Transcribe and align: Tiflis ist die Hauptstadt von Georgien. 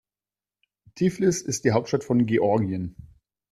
Tiflis 0.95 1.43
ist 1.43 1.63
die 1.63 1.73
Hauptstadt 1.73 2.03
von 2.03 2.25
Georgien. 2.25 2.95